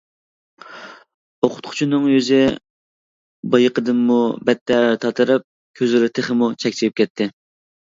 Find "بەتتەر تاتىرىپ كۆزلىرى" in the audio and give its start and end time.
4.51-6.13